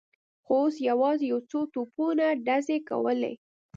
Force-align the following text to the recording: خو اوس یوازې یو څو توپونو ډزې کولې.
خو 0.45 0.53
اوس 0.63 0.75
یوازې 0.89 1.25
یو 1.31 1.39
څو 1.49 1.59
توپونو 1.73 2.27
ډزې 2.45 2.77
کولې. 2.89 3.33